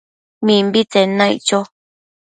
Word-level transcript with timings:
Mimbitsen 0.45 1.09
naic 1.19 1.39
cho 1.47 1.59